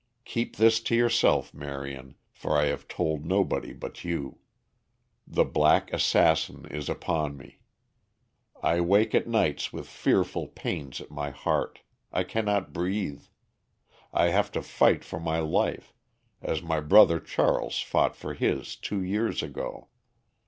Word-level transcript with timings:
"Keep 0.25 0.55
this 0.55 0.79
to 0.79 0.95
yourself, 0.95 1.53
Marion, 1.53 2.15
for 2.31 2.57
I 2.57 2.65
have 2.65 2.87
told 2.87 3.23
nobody 3.23 3.71
but 3.71 4.03
you. 4.03 4.39
The 5.27 5.43
black 5.45 5.93
assassin 5.93 6.65
is 6.71 6.89
upon 6.89 7.37
me. 7.37 7.59
I 8.63 8.81
wake 8.81 9.13
at 9.13 9.27
nights 9.27 9.71
with 9.71 9.87
fearful 9.87 10.47
pains 10.47 11.01
at 11.01 11.11
my 11.11 11.29
heart 11.29 11.81
I 12.11 12.23
cannot 12.23 12.73
breathe. 12.73 13.25
I 14.11 14.29
have 14.29 14.51
to 14.53 14.63
fight 14.63 15.03
for 15.05 15.19
my 15.19 15.37
life, 15.37 15.93
as 16.41 16.63
my 16.63 16.79
brother 16.79 17.19
Charles 17.19 17.79
fought 17.79 18.15
for 18.15 18.33
his 18.33 18.75
two 18.75 19.03
years 19.03 19.43
ago. 19.43 19.89